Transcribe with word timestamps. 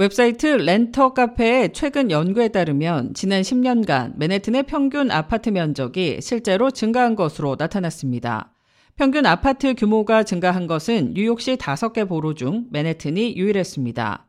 웹사이트 0.00 0.46
렌트 0.46 1.12
카페의 1.12 1.74
최근 1.74 2.10
연구에 2.10 2.48
따르면 2.48 3.12
지난 3.12 3.42
10년간 3.42 4.16
맨해튼의 4.16 4.62
평균 4.62 5.10
아파트 5.10 5.50
면적이 5.50 6.20
실제로 6.22 6.70
증가한 6.70 7.16
것으로 7.16 7.56
나타났습니다. 7.58 8.54
평균 8.96 9.26
아파트 9.26 9.74
규모가 9.74 10.22
증가한 10.22 10.66
것은 10.66 11.12
뉴욕시 11.12 11.56
5개 11.56 12.08
보로 12.08 12.32
중 12.32 12.64
맨해튼이 12.70 13.36
유일했습니다. 13.36 14.26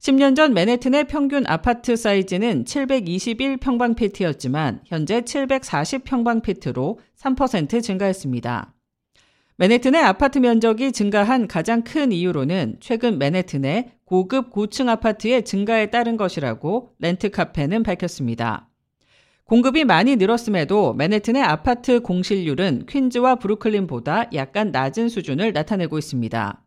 10년 0.00 0.34
전 0.34 0.54
맨해튼의 0.54 1.06
평균 1.06 1.46
아파트 1.46 1.94
사이즈는 1.94 2.64
721평방피트였지만 2.64 4.80
현재 4.86 5.20
740평방피트로 5.20 6.98
3% 7.16 7.80
증가했습니다. 7.80 8.74
맨해튼의 9.56 10.02
아파트 10.02 10.38
면적이 10.38 10.92
증가한 10.92 11.46
가장 11.46 11.82
큰 11.82 12.10
이유로는 12.10 12.76
최근 12.80 13.18
맨해튼의 13.18 13.92
고급 14.04 14.50
고층 14.50 14.88
아파트의 14.88 15.44
증가에 15.44 15.86
따른 15.90 16.16
것이라고 16.16 16.90
렌트 16.98 17.30
카페는 17.30 17.82
밝혔습니다. 17.82 18.68
공급이 19.44 19.84
많이 19.84 20.16
늘었음에도 20.16 20.94
맨해튼의 20.94 21.42
아파트 21.42 22.00
공실률은 22.00 22.86
퀸즈와 22.88 23.36
브루클린보다 23.36 24.30
약간 24.34 24.70
낮은 24.70 25.10
수준을 25.10 25.52
나타내고 25.52 25.98
있습니다. 25.98 26.64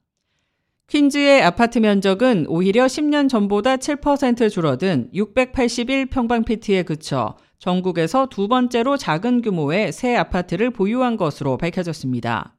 퀸즈의 0.88 1.42
아파트 1.42 1.80
면적은 1.80 2.46
오히려 2.48 2.86
10년 2.86 3.28
전보다 3.28 3.78
7% 3.78 4.52
줄어든 4.52 5.10
681평방피트에 5.16 6.86
그쳐 6.86 7.38
전국에서 7.58 8.28
두 8.28 8.48
번째로 8.48 8.96
작은 8.96 9.42
규모의 9.42 9.92
새 9.92 10.16
아파트를 10.16 10.70
보유한 10.70 11.18
것으로 11.18 11.58
밝혀졌습니다. 11.58 12.56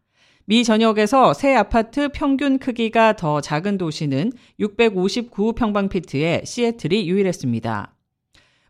미 0.48 0.62
전역에서 0.62 1.34
새 1.34 1.56
아파트 1.56 2.08
평균 2.08 2.60
크기가 2.60 3.16
더 3.16 3.40
작은 3.40 3.78
도시는 3.78 4.30
659평방피트에 4.60 6.46
시애틀이 6.46 7.08
유일했습니다. 7.08 7.92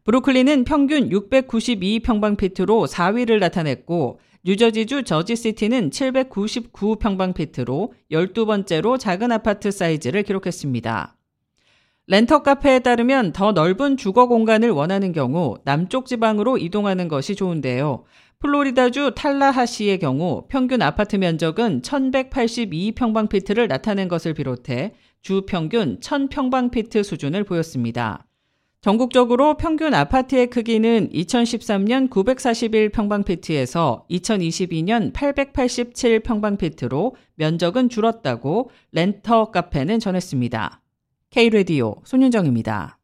브루클린은 0.05 0.65
평균 0.65 1.11
692평방피트로 1.11 2.89
4위를 2.89 3.41
나타냈고 3.41 4.21
뉴저지주 4.45 5.03
저지시티는 5.03 5.91
799평방피트로 5.91 7.91
12번째로 8.11 8.99
작은 8.99 9.31
아파트 9.31 9.71
사이즈를 9.71 10.23
기록했습니다. 10.23 11.16
렌터 12.09 12.45
카페에 12.45 12.79
따르면 12.79 13.33
더 13.33 13.51
넓은 13.51 13.97
주거 13.97 14.29
공간을 14.29 14.71
원하는 14.71 15.13
경우 15.13 15.59
남쪽 15.65 16.07
지방으로 16.07 16.57
이동하는 16.57 17.09
것이 17.09 17.35
좋은데요. 17.35 18.05
플로리다주 18.39 19.15
탈라하시의 19.17 19.99
경우 19.99 20.45
평균 20.49 20.83
아파트 20.83 21.17
면적은 21.17 21.83
1182평방피트를 21.83 23.67
나타낸 23.67 24.07
것을 24.07 24.35
비롯해 24.35 24.93
주 25.21 25.47
평균 25.49 25.99
1000평방피트 25.99 27.03
수준을 27.03 27.43
보였습니다. 27.43 28.25
전국적으로 28.83 29.57
평균 29.57 29.93
아파트의 29.93 30.47
크기는 30.47 31.11
2013년 31.11 32.09
941평방피트에서 32.09 34.07
2022년 34.09 35.13
887평방피트로 35.13 37.15
면적은 37.35 37.89
줄었다고 37.89 38.71
렌터 38.93 39.51
카페는 39.51 39.99
전했습니다. 39.99 40.83
K-레디오 41.31 41.97
손윤정입니다. 42.05 42.96